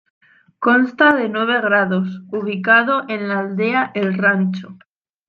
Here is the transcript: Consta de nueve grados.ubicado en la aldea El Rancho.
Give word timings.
Consta 0.57 1.13
de 1.13 1.29
nueve 1.29 1.61
grados.ubicado 1.61 3.03
en 3.07 3.27
la 3.27 3.37
aldea 3.41 3.91
El 3.93 4.15
Rancho. 4.17 4.69